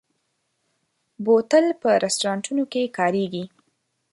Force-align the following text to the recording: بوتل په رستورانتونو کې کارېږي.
بوتل 1.23 1.65
په 1.81 1.89
رستورانتونو 2.03 2.63
کې 2.71 2.93
کارېږي. 2.97 3.43